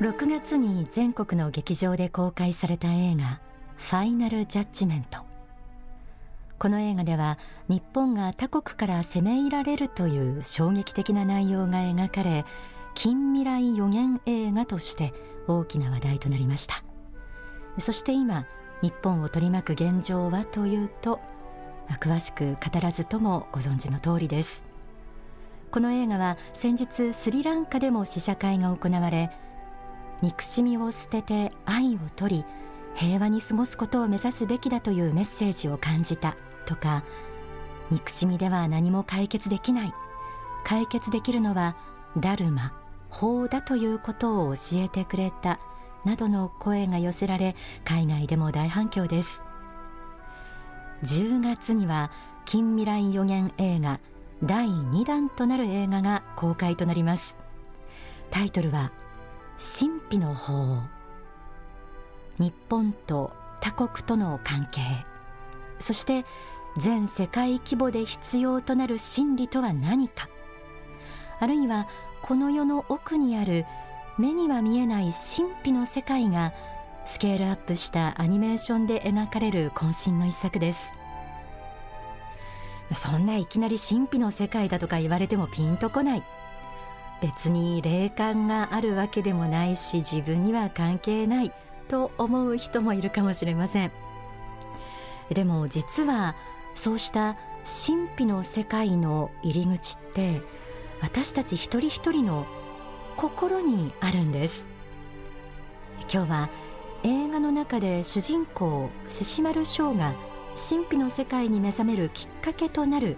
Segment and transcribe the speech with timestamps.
[0.00, 3.40] 6月に全国の劇場で公開された映画
[3.76, 5.20] ファイナルジャッジメント
[6.58, 7.38] この映画では
[7.68, 12.44] 日本が他国から攻め入られるという衝撃的な内容が描かれ
[12.94, 15.12] 近未来予言映画として
[15.46, 16.82] 大きな話題となりました。
[17.78, 18.46] そして今
[18.82, 21.20] 日本を取り巻く現状はというと
[22.00, 24.62] 詳しく語らずともご存知の通りです。
[25.70, 29.30] この映画は先日スリランカでも試写会が行われ
[30.22, 32.44] 憎しみを捨てて愛を取り
[32.94, 37.04] 平和に過ごすことを目指すべきだというメッセージを感じたとか
[37.90, 39.94] 憎しみでは何も解決できない。
[40.64, 41.76] 解決できるのは
[42.16, 42.72] ダルマ
[43.10, 45.60] 法だということを教えてくれた
[46.04, 47.54] などの声が寄せられ
[47.84, 49.42] 海外でも大反響です。
[51.02, 52.10] 10月には
[52.46, 54.00] 近未来予言映画
[54.42, 57.36] 第2弾となる映画が公開となります。
[58.30, 58.90] タイトルは
[59.58, 60.80] 神秘の法。
[62.38, 64.80] 日本と他国との関係。
[65.78, 66.24] そして
[66.76, 70.28] 全世界規模で必要となる真理とは何か。
[71.40, 71.86] あるいは
[72.22, 73.64] この世の奥にある
[74.18, 76.52] 目には見えない神秘の世界が
[77.04, 80.92] スケールアップしたアニメーションで描かれる渾身の一作です。
[82.94, 86.24] そんないきなり神秘の世界だとか言われてもピンとこない。
[87.24, 91.54] 別に霊感があるわけでもないし自分には関係ない
[91.88, 93.92] と思う人もいるかもしれません。
[95.30, 96.36] でも実は
[96.74, 100.42] そうした神秘の世界の入り口って
[101.00, 102.44] 私たち一人一人の
[103.16, 104.66] 心にあるんです。
[106.12, 106.50] 今日は
[107.04, 110.12] 映画の中で主人公獅子丸翔が
[110.56, 113.16] 神秘の世界に目覚めるきっかけとなる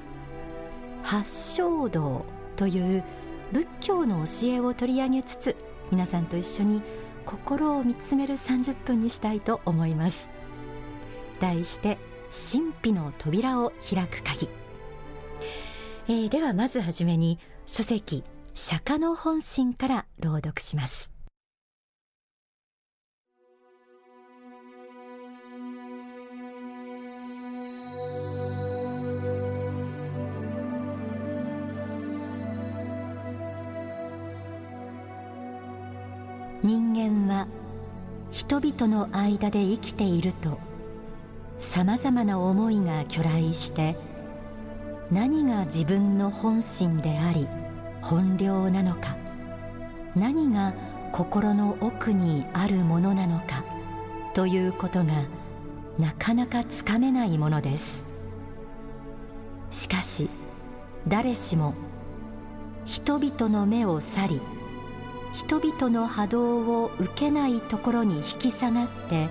[1.03, 3.05] 八正道という
[3.53, 5.57] 仏教の教えを取り上げつつ
[5.91, 6.83] 皆さんと一緒に
[7.25, 10.31] 心を見つめる30分にしたいと思います。
[11.41, 11.99] 題して
[12.31, 14.49] 神秘の扉を開く鍵、
[16.09, 21.16] えー、ではまずはじめに書籍釈迦の本心から朗読します。
[36.67, 37.47] 人間は
[38.33, 40.59] 人々の間で生きていると
[41.61, 43.95] さまざまな思いが去来して
[45.13, 47.47] 何が自分の本心であり
[48.03, 49.17] 本領なのか
[50.17, 50.75] 何が
[51.13, 53.65] 心の奥にあるものなのか
[54.35, 55.23] ということが
[56.01, 58.05] なかなかつかめないものです。
[59.71, 60.29] しかし
[61.07, 61.75] 誰しも
[62.87, 64.56] 人々の目を去り
[65.37, 69.29] 人々の波動を受けないところに引き下がって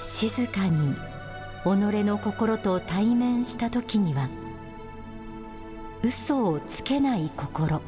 [0.00, 0.96] 静かに
[1.62, 1.68] 己
[2.04, 4.28] の心と対面した時には
[6.02, 7.80] 嘘をつけない心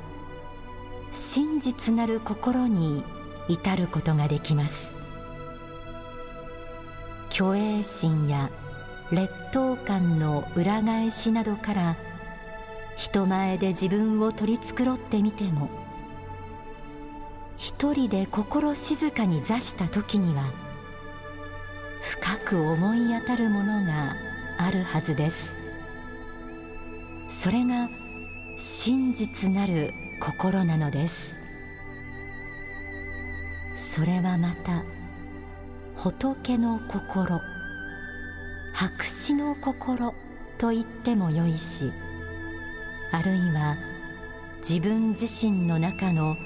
[1.10, 3.02] 真実なる心に
[3.48, 4.92] 至ることができます。
[7.30, 8.50] 虚栄心や
[9.10, 11.96] 劣等感の裏返しなどから
[12.96, 15.77] 人前で自分を取り繕ってみても
[17.58, 20.44] 一人で心静かに座した時には
[22.00, 24.14] 深く思い当たるものが
[24.56, 25.56] あるはずです。
[27.28, 27.88] それが
[28.56, 31.36] 真実なる心なのです。
[33.74, 34.84] それはまた
[35.96, 37.40] 仏の心
[38.72, 40.14] 白紙の心
[40.58, 41.92] と言ってもよいし
[43.10, 43.76] あるいは
[44.58, 46.36] 自分自身の中の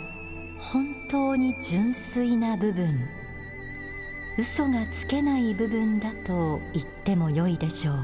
[0.71, 3.09] 本当に純粋な部分。
[4.39, 7.97] 嘘がつけない部分だと言ってもよいでしょう。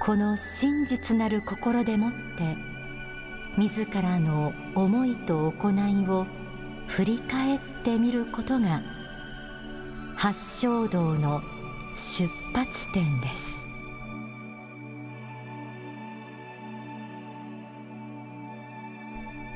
[0.00, 2.56] この真実なる心でもって
[3.56, 6.26] 自らの思いと行いを
[6.88, 8.82] 振り返ってみることが
[10.16, 11.42] 八正道の
[11.94, 13.57] 出発点です。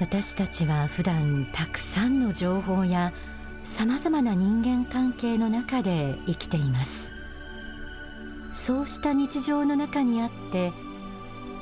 [0.00, 3.12] 私たちは普段たくさんの情報や
[3.64, 7.12] さまざまな人間関係の中で生きています。
[8.52, 10.72] そうした日常の中にあって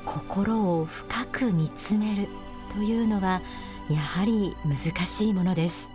[0.05, 2.29] 心を深く見つめる
[2.73, 3.43] というのは
[3.89, 5.89] やはり難しいものです。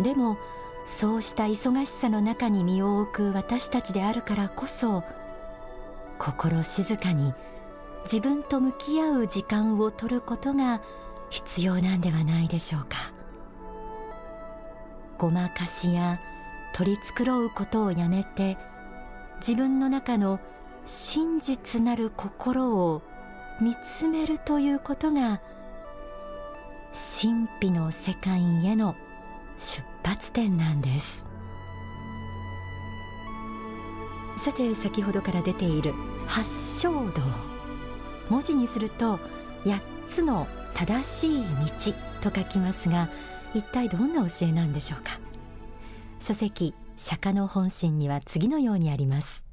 [0.00, 0.38] でも
[0.84, 5.02] そうした忙しさの中に身を置く私たちであるからこそ
[6.18, 7.32] 心静かに
[8.04, 10.82] 自分と向き合う時間を取ることが
[11.30, 13.12] 必要なんではないでしょうか。
[15.18, 16.20] ごまかしや
[16.74, 18.58] 取り繕うことをやめて
[19.38, 20.40] 自分の中の
[20.84, 23.02] 真実なる心を
[23.60, 25.40] 見つめるということが
[26.92, 28.96] 神秘の世界への
[29.56, 31.24] 出発点なんです。
[34.44, 35.92] さて先ほどから出ている
[36.26, 37.22] 八正道。
[38.28, 39.18] 文字にすると
[39.64, 41.44] 8つの正しい
[42.22, 43.08] 道と書きますが
[43.54, 45.20] 一体どんな教えなんでしょうか？
[46.20, 49.44] 書籍釈迦の本心には次のようにあります。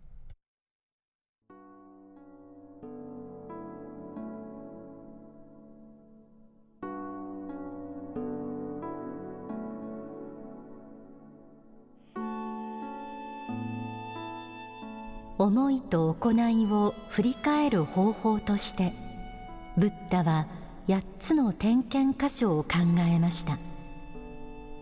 [15.37, 18.93] 思いと行いを振り返る方法として
[19.75, 20.45] ブッダは
[20.91, 22.69] 8つの点検箇所を考
[23.09, 23.57] えました。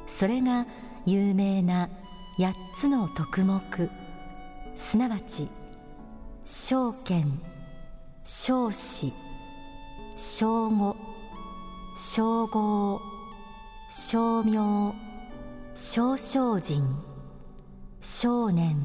[0.07, 0.65] それが
[1.05, 1.87] 有名な
[2.39, 3.91] 8つの徳目。
[4.75, 5.47] すなわち
[6.45, 7.39] 証券
[8.23, 9.13] 証子
[10.15, 10.95] 証語
[11.95, 13.01] 称号
[13.91, 14.95] 称名
[15.75, 16.83] 少々人
[18.01, 18.75] 少年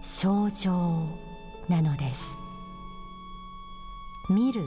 [0.00, 1.06] 症状
[1.68, 2.22] なのです。
[4.30, 4.62] 見る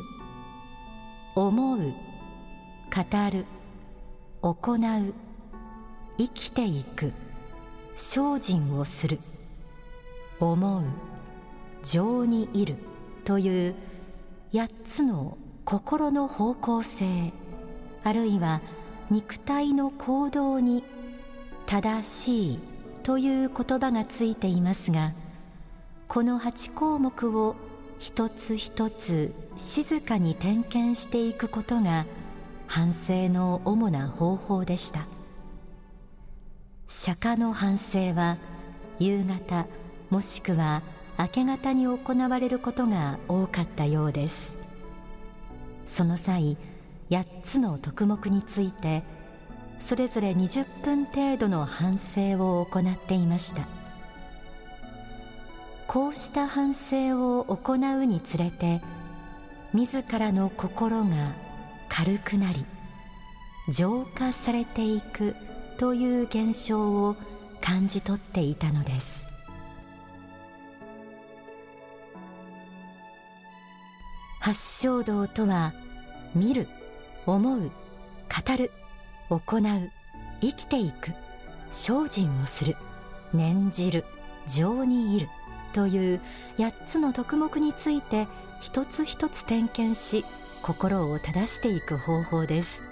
[1.36, 1.84] 思う語
[3.30, 3.46] る
[4.42, 5.14] 行う
[6.18, 7.12] 生きていく
[7.98, 9.20] 精進をする
[10.40, 10.84] 思う
[11.84, 12.76] 情にいる
[13.26, 13.76] という
[14.54, 17.34] 8つの心の方向性
[18.06, 18.62] あるいは
[19.12, 20.86] 肉体の行動に
[21.66, 22.60] 正しい
[23.04, 25.14] という言葉がついていますが
[26.08, 27.58] この8項目を
[28.00, 32.06] 一つ一つ静かに点検していくことが
[32.68, 35.06] 反省の主な方法でした。
[36.88, 38.38] 釈迦の反省は
[39.00, 39.66] 夕方
[40.10, 40.82] もしくは
[41.18, 41.98] 明け方に行
[42.30, 44.58] われることが多かったようです。
[45.86, 46.58] その際
[47.10, 49.04] 8つの徳目について
[49.80, 53.68] それぞれ20分程度の反省を行っていました。
[55.88, 58.82] こうした反省を行うにつれて
[59.76, 61.34] 自らの心が
[61.90, 62.66] 軽くなり
[63.68, 65.36] 浄化されていく
[65.78, 67.18] という現象を
[67.60, 69.26] 感じ取っていたのです。
[74.40, 75.74] 八正道とは
[76.34, 76.70] 見る
[77.26, 77.70] 思う語
[78.58, 78.72] る
[79.30, 79.92] 行う
[80.40, 81.12] 生きていく
[81.72, 82.78] 精進をする
[83.34, 84.06] 念じる
[84.48, 85.28] 情にいる
[85.74, 86.22] という
[86.60, 88.28] 8つの徳目について
[88.60, 90.26] 一つ一つ点検し
[90.62, 92.84] 心を正していく方法です。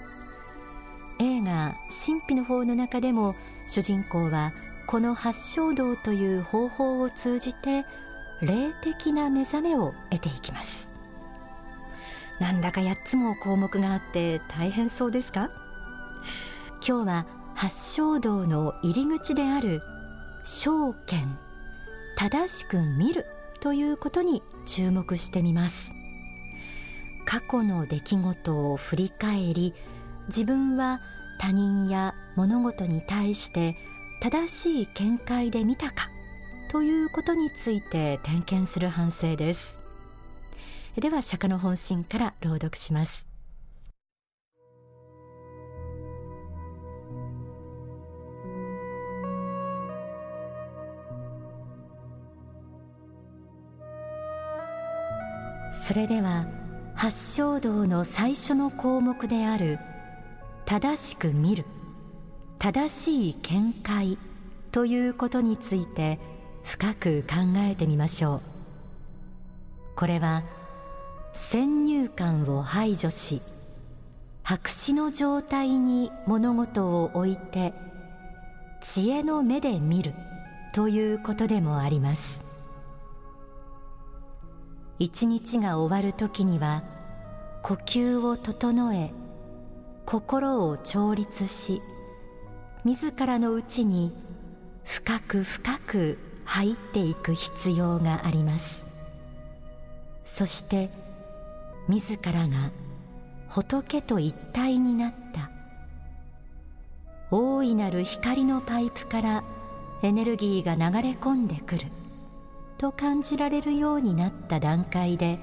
[1.18, 1.74] 映画
[2.06, 3.34] 「神秘の方」の中でも
[3.66, 4.52] 主人公は
[4.86, 7.84] この八正道という方法を通じて
[8.40, 10.86] 霊的な目覚めを得ていきます。
[12.40, 15.50] なんだか8つも項目があって大変そうですか？
[16.86, 19.82] 今日は八正道の入り口である
[20.44, 21.38] 証券
[22.16, 23.26] 正しく見る
[23.64, 25.90] ということに注目してみます。
[27.24, 29.72] 過去の出来事を振り返り
[30.28, 31.00] 自分は
[31.40, 33.74] 他人や物事に対して
[34.20, 36.10] 正しい見解で見たか
[36.70, 39.78] ということについて点検する反省です。
[40.96, 43.33] では釈迦の本心から朗読します。
[55.84, 56.46] それでは
[56.94, 59.78] 八正道の最初の項目である
[60.64, 61.66] 正しく見る
[62.58, 64.16] 正しい見解
[64.72, 66.18] ということについて
[66.62, 68.40] 深く考えてみましょう。
[69.94, 70.42] これは
[71.34, 73.42] 先入観を排除し
[74.42, 77.74] 白紙の状態に物事を置いて
[78.80, 80.14] 知恵の目で見る
[80.72, 82.43] ということでもあります。
[84.98, 86.84] 一日が終わる時には
[87.62, 89.12] 呼吸を整え
[90.06, 91.80] 心を調律し
[92.84, 94.12] 自らの内に
[94.84, 98.84] 深く深く入っていく必要があります。
[100.24, 100.90] そして
[101.88, 102.70] 自らが
[103.48, 105.50] 仏と一体になった。
[107.30, 109.44] 大いなる光のパイプから
[110.02, 111.86] エネルギーが流れ込んでくる。
[112.74, 115.38] と感じられるようになった段階で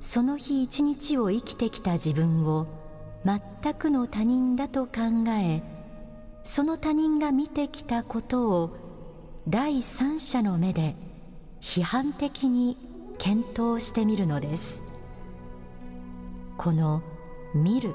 [0.00, 2.66] その日一日を生きてきた自分を
[3.24, 4.92] 全くの他人だと考
[5.28, 5.62] え
[6.42, 8.76] その他人が見てきたことを
[9.48, 10.94] 第三者の目で
[11.60, 12.76] 批判的に
[13.18, 14.78] 検討してみるのです。
[16.58, 17.02] この
[17.54, 17.94] 「見る」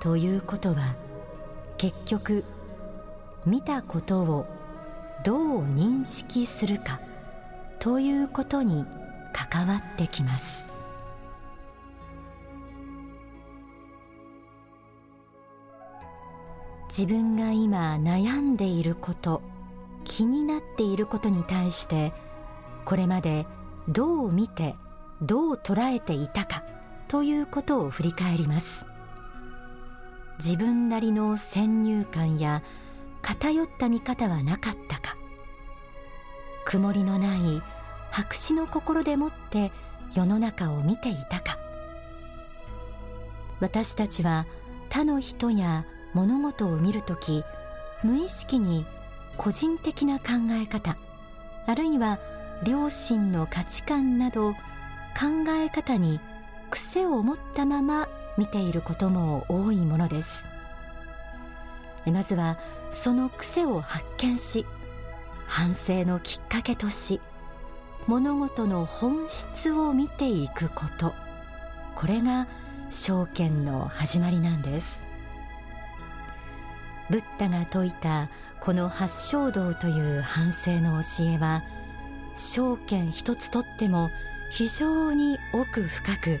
[0.00, 0.94] ということは
[1.76, 2.44] 結局
[3.44, 4.46] 見たことを
[5.24, 7.00] どう認識するか。
[7.80, 8.84] ということに
[9.32, 10.64] 関わってきます。
[16.88, 19.42] 自分が今悩んでいること
[20.04, 22.14] 気になっていることに対して
[22.86, 23.46] これまで
[23.88, 24.74] どう見て
[25.20, 26.64] どう捉えていたか
[27.06, 28.86] ということを振り返ります。
[30.38, 32.62] 自分なりの先入観や
[33.20, 35.17] 偏った見方はなかったか。
[36.68, 37.62] 曇りのない
[38.10, 39.72] 白紙の心でもって
[40.14, 41.58] 世の中を見ていたか。
[43.58, 44.44] 私たちは
[44.90, 47.42] 他の人や物事を見るとき
[48.04, 48.84] 無意識に
[49.38, 50.98] 個人的な考え方
[51.66, 52.18] あるいは
[52.64, 54.58] 両親の価値観など考
[55.48, 56.20] え方に
[56.70, 60.44] 癖を持ったまま見ていることも多いものです。
[62.04, 62.58] まずは
[62.90, 64.66] その癖を発見し
[65.48, 67.20] 反省のきっかけとし
[68.06, 71.14] 物事の本質を見ていくこと。
[71.96, 72.46] これが
[72.90, 75.00] 証券の始まりなんです。
[77.10, 78.28] ブッダが説いた
[78.60, 81.62] この八正道という反省の教えは
[82.34, 84.10] 証券一つとっても
[84.50, 86.40] 非常に奥深く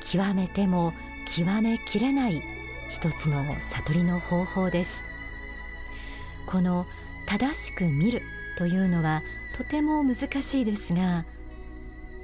[0.00, 0.92] 極めても
[1.34, 2.42] 極めきれない
[2.90, 5.02] 一つの悟りの方法です。
[6.46, 6.86] この
[7.26, 8.22] 正しく見る
[8.56, 9.22] というのは
[9.56, 11.24] とても難しいですが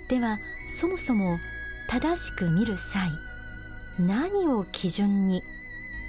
[0.08, 0.38] では
[0.68, 1.38] そもそも
[1.88, 3.10] 正しく見る際
[3.98, 5.42] 何を基準に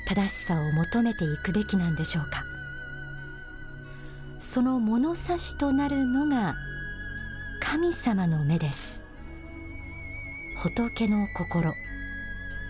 [0.08, 2.44] 正しさを求めていくべきなんでしょうか？
[4.40, 6.56] その物差しとなるのが
[7.60, 9.00] 神様の目です。
[10.58, 11.74] 仏の心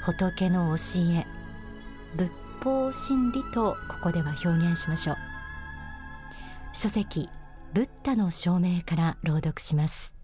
[0.03, 1.25] 仏の教え
[2.15, 2.29] 仏
[2.63, 5.17] 法真理とここでは表現しましょう。
[6.73, 7.29] 書籍
[7.73, 10.15] ブッダの証明から朗読します。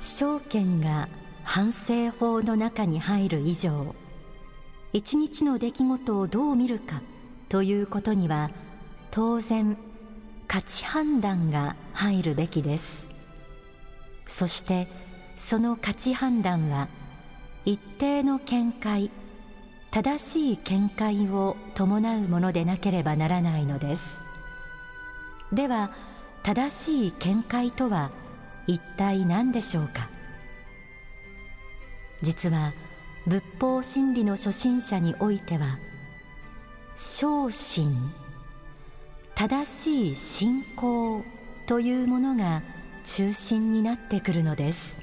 [0.00, 1.08] 証券が
[1.44, 3.94] 反省法の中に入る以上
[4.92, 7.00] 一日の出来事をどう見るか
[7.48, 8.50] ということには
[9.10, 9.78] 当然
[10.46, 13.13] 価値判断が入るべきです。
[14.26, 14.88] そして
[15.36, 16.88] その価値判断は
[17.64, 19.10] 一定の見解
[19.90, 24.04] 正しい見解を伴うものでなければならないのです。
[25.52, 25.92] では
[26.42, 28.10] 正しい見解とは
[28.66, 30.08] 一体何でしょうか？
[32.22, 32.72] 実は
[33.26, 35.78] 仏法真理の初心者においては
[36.96, 37.92] 昇進
[39.34, 41.24] 正しい信仰
[41.66, 42.62] というものが
[43.04, 44.96] 中心になってくるのです。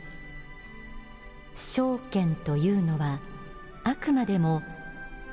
[1.55, 3.19] 証券というのは
[3.83, 4.63] あくまでも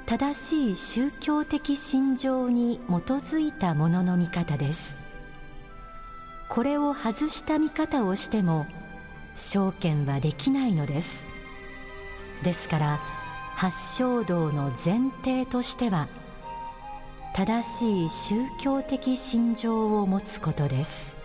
[0.06, 5.04] 正しい宗教的信条に基づいたものの見方です。
[6.48, 8.66] これを外した見方をしても
[9.36, 11.24] 証券はできないのです。
[12.42, 13.00] ですから
[13.56, 16.06] 八正道の前提としては
[17.34, 21.17] 正しい宗教的信条を持つことです。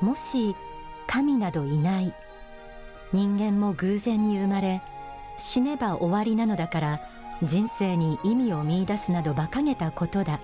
[0.00, 0.56] もし
[1.06, 2.14] 神などいない
[3.12, 4.82] 人間も偶然に生まれ
[5.36, 7.00] 死ねば終わりなのだから
[7.42, 10.40] 人生に意味を見いだすなど馬鹿げたことだ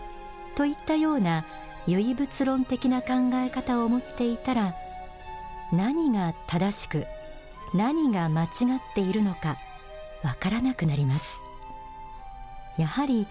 [0.55, 1.45] といったような
[1.87, 4.75] 唯物論的な考え方を持っていたら
[5.73, 7.07] 何が正しく
[7.75, 8.49] 何が間違っ
[8.95, 9.59] ているのか
[10.23, 11.39] わからなくなります
[12.79, 13.27] やはり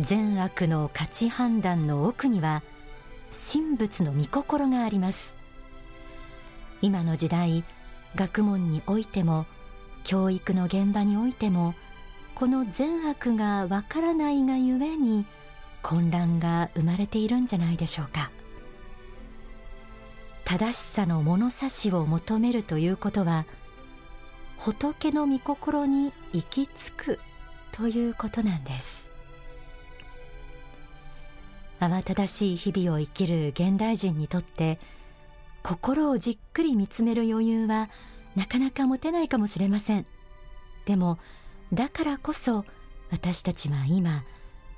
[0.00, 2.62] 善悪の価値判断の奥には
[3.52, 5.37] 神仏の御心があります
[6.82, 7.64] 今の時代
[8.14, 9.46] 学問においても
[10.04, 11.74] 教育の現場においても
[12.34, 15.26] この善悪がわからないがゆえに
[15.82, 18.30] 混乱が生まれているんじゃないでしょうか。
[20.44, 23.44] 正しさの物差しを求めるということは
[24.56, 27.20] 仏の御心に行き着く
[27.72, 29.08] ということなんです。
[31.80, 34.80] 慌ただしい日々を生きる現代人にとって
[35.62, 37.90] 心をじっくり見つめる余裕は
[38.36, 40.06] なかなか持てないかもしれません。
[40.86, 41.18] でも
[41.72, 42.64] だからこそ
[43.10, 44.24] 私たちは今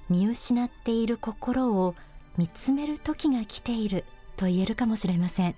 [0.09, 1.95] 見失っている心を
[2.37, 4.05] 見つめる時が来ている
[4.37, 5.55] と言えるかもしれません。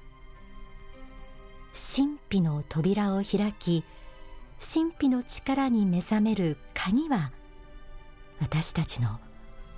[1.73, 3.83] 神秘の扉を開き
[4.61, 7.33] 神秘の力に目覚める鍵は
[8.41, 9.19] 私たちの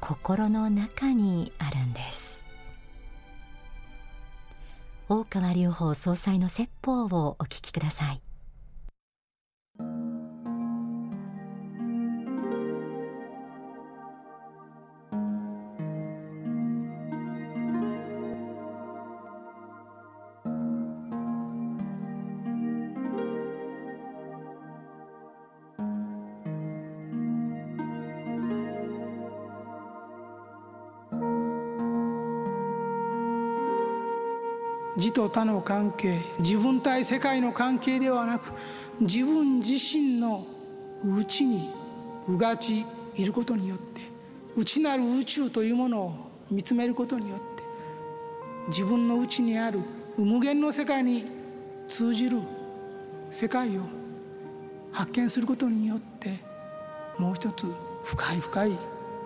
[0.00, 2.34] 心の中にあるんです。
[5.06, 8.23] 大川隆法総裁の説法をお聞きください。
[35.04, 38.52] 自と他の関係自分対世界の関係ではなく
[39.00, 40.46] 自分自身の
[41.04, 41.68] 内に
[42.26, 44.00] うがちいることによって
[44.56, 46.14] 内なる宇宙というものを
[46.50, 47.44] 見つめることによって
[48.68, 49.80] 自分の内にある
[50.16, 51.26] 無限の世界に
[51.87, 52.38] 通じる
[53.30, 53.82] 世界を
[54.90, 56.30] 発見することによって
[57.18, 57.66] もう一つ
[58.04, 58.73] 深い深い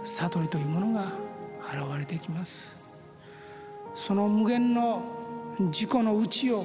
[0.02, 1.12] 悟りというものが
[1.60, 2.76] 現れてきます。
[3.94, 5.18] その無限の
[5.58, 6.64] 自己の内を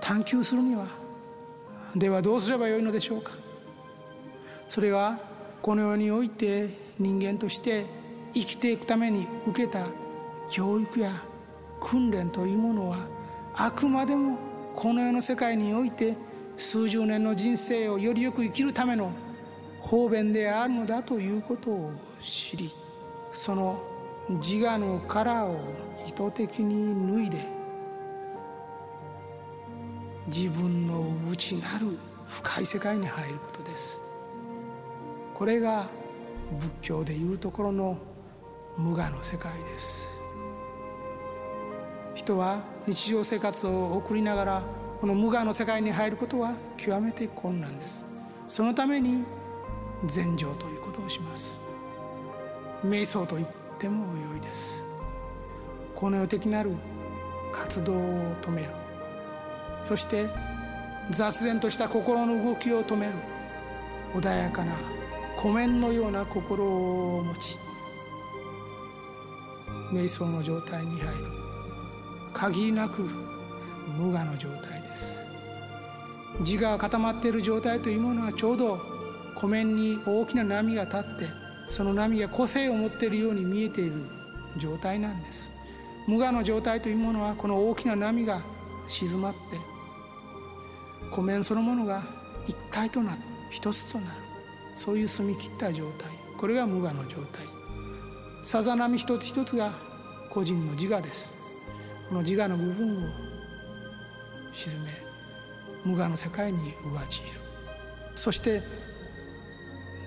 [0.00, 0.86] 探求するには
[1.94, 3.32] ではどうすればよいのでしょうか？
[4.68, 5.18] それは
[5.62, 7.84] この世において人間として
[8.32, 9.86] 生きていくために受けた
[10.50, 11.10] 教育や
[11.80, 12.98] 訓練というものは
[13.54, 14.38] あくまでも
[14.74, 16.16] この世の世界において
[16.56, 19.10] 数十年の人生をよりよく生きるための
[19.80, 22.70] 方便であるのだということを知り
[23.32, 23.82] その
[24.28, 25.58] 自我の殻を
[26.06, 27.55] 意図的に脱いで
[30.28, 34.00] 自分の内なる深い世界に入ることです。
[35.34, 35.86] これが
[36.58, 37.98] 仏教でいうところの
[38.76, 40.08] 無我の世界です。
[42.14, 44.62] 人は日常生活を送りながら
[45.00, 48.04] この無我の世界に入ることは極めて困難です。
[48.46, 49.22] そのために
[50.06, 51.60] 禅定ということをします。
[52.84, 53.48] 瞑想と言っ
[53.78, 54.82] ても良いです。
[55.94, 56.72] この世的なる
[57.52, 57.96] 活動を
[58.42, 58.85] 止める。
[59.82, 60.28] そして
[61.10, 63.12] 雑然とした心の動きを止める
[64.14, 64.72] 穏やかな
[65.36, 67.58] 湖面のような心を持ち
[69.92, 71.24] 瞑想の状態に入る
[72.32, 73.02] 限りなく
[73.96, 75.16] 無我の状態です。
[76.40, 78.78] 自我が固まっている状態というものはちょうど
[79.36, 81.06] 湖面に大きな波が立って
[81.68, 84.02] その波が個性を持っているように見えている
[84.56, 85.50] 状態なんです。
[86.06, 88.40] 無我の状態というものはこの大きな波が
[88.86, 89.38] 静まって
[91.10, 92.02] 湖面そのものが
[92.46, 93.20] 一体となる
[93.50, 94.12] 一つとなる
[94.74, 97.44] そういう澄み切った状態これが無我の状態。
[98.44, 99.72] さざ波一つ一つが
[100.30, 101.32] 個人の自我です。
[102.08, 103.08] この自我の部分を
[104.52, 104.90] 沈め
[105.84, 107.40] 無我の世界に上じる。
[108.14, 108.62] そして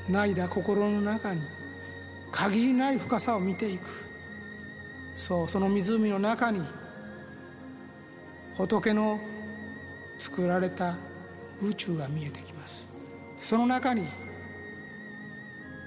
[0.08, 1.42] 泣いだ心の中に
[2.32, 3.82] 限りない深さを見ていく。
[5.16, 6.62] そうその湖の中に
[8.60, 9.22] 仏の
[10.18, 10.98] 作られた
[11.62, 12.86] 宇宙が見えてきます。
[13.38, 14.04] その中に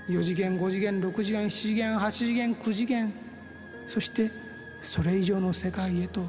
[0.09, 3.13] 4次元5次元6次元7次元8次元9次元
[3.85, 4.31] そして
[4.81, 6.23] それ以上の世界へと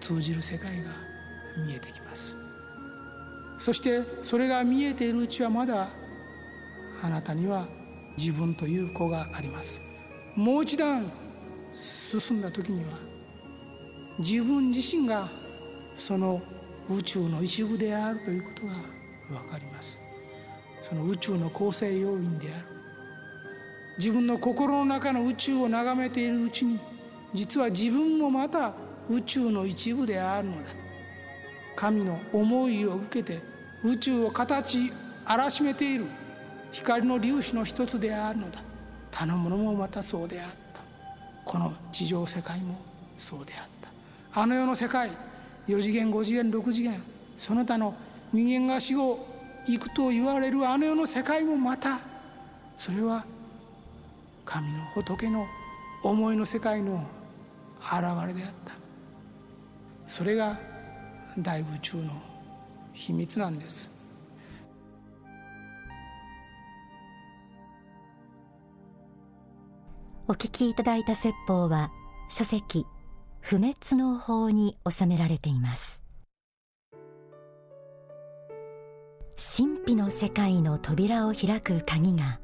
[0.00, 0.92] 通じる世界が
[1.58, 2.34] 見えてきます。
[3.58, 5.88] そしてそれが見えているうちはまだ
[7.02, 7.68] あなたには
[8.16, 9.82] 自分という子があります。
[10.36, 11.12] もう一段
[11.74, 12.98] 進んだ時には
[14.18, 15.28] 自分自身が
[15.96, 16.42] その
[16.88, 18.74] 宇宙の一部であるということが
[19.40, 19.98] 分かります。
[20.82, 22.66] その宇宙の構成要因である。
[23.98, 26.78] 自分の心の中の宇宙を眺めているうちに
[27.34, 28.74] 実は自分もまた
[29.08, 30.70] 宇宙の一部であるのだ。
[31.74, 33.40] 神の思いを受けて
[33.82, 34.92] 宇宙を形
[35.24, 36.04] 荒らしめている。
[36.72, 38.60] 光の粒子の一つであるのだ。
[39.10, 40.80] 他のものもまたそうであった。
[41.44, 42.78] この地上世界も
[43.16, 43.68] そうであっ
[44.34, 44.40] た。
[44.42, 45.10] あの世の世界
[45.68, 47.02] 4次元5次元6次元
[47.36, 47.94] その他の
[48.32, 49.26] 人間が死後
[49.66, 52.00] 行くと言われるあの世の世界もまた
[52.78, 53.24] それは
[54.44, 55.46] 神の仏の
[56.02, 57.04] 思いの世界の
[57.80, 58.72] 現れであった。
[60.06, 60.58] それが
[61.36, 62.12] 大宇宙の
[62.92, 63.90] 秘密なんです。
[70.28, 71.90] お聞きいただいた説法は
[72.28, 72.84] 書籍
[73.48, 76.02] 不滅の法に収められています。
[79.36, 82.40] 神秘の世界の扉を開く鍵が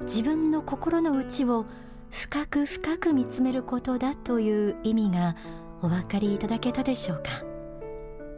[0.00, 1.66] 自分の心の内を
[2.08, 5.36] 深く深く見つめることだという意味が
[5.82, 7.24] お分かりいただけたでしょうか。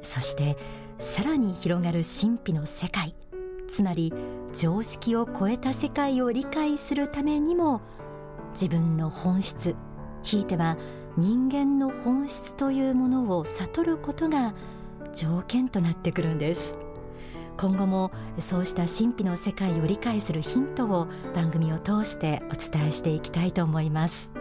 [0.03, 0.57] そして
[0.99, 3.15] さらに広がる神秘の世界
[3.69, 4.13] つまり
[4.53, 7.83] 常識を超えた世界を理解するためにも
[8.51, 9.77] 自分の本質
[10.25, 10.77] ひいては
[11.17, 14.55] 人間の本質というものを悟ることが
[15.15, 16.77] 条件となってくるんです。
[17.57, 24.34] 今後もそうした神秘の世界を理解するヒントを番組を通してお伝えしていきたいと思います。